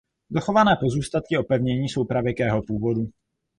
Dochované 0.29 0.75
pozůstatky 0.81 1.37
opevnění 1.37 1.89
jsou 1.89 2.05
pravěkého 2.05 2.61
původu. 2.61 3.07